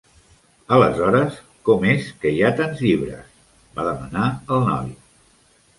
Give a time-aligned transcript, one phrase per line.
[0.77, 1.37] "Aleshores,
[1.69, 3.31] com és que hi ha tants llibres?",
[3.79, 4.95] va demanar el noi.